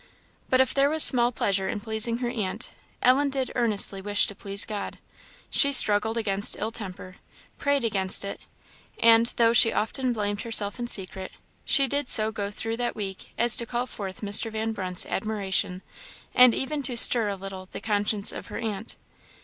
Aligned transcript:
But 0.49 0.59
if 0.59 0.73
there 0.73 0.89
was 0.89 1.03
small 1.03 1.31
pleasure 1.31 1.69
in 1.69 1.79
pleasing 1.79 2.17
her 2.25 2.29
aunt, 2.31 2.71
Ellen 3.03 3.29
did 3.29 3.51
earnestly 3.53 4.01
wish 4.01 4.25
to 4.25 4.33
please 4.33 4.65
God: 4.65 4.97
she 5.51 5.71
struggled 5.71 6.17
against 6.17 6.57
ill 6.57 6.71
temper, 6.71 7.17
prayed 7.59 7.83
against 7.83 8.25
it, 8.25 8.41
and, 8.97 9.27
though 9.35 9.53
she 9.53 9.71
often 9.71 10.11
blamed 10.11 10.41
herself 10.41 10.79
in 10.79 10.87
secret, 10.87 11.31
she 11.65 11.85
did 11.87 12.09
so 12.09 12.31
go 12.31 12.49
through 12.49 12.77
that 12.77 12.95
week 12.95 13.35
as 13.37 13.55
to 13.57 13.67
call 13.67 13.85
forth 13.85 14.21
Mr. 14.21 14.51
Van 14.51 14.71
Brunt's 14.71 15.05
admiration, 15.05 15.83
and 16.33 16.55
even 16.55 16.81
to 16.81 16.97
stir 16.97 17.29
a 17.29 17.35
little 17.35 17.69
the 17.71 17.79
conscience 17.79 18.31
of 18.31 18.47
her 18.47 18.57
aunt. 18.57 18.95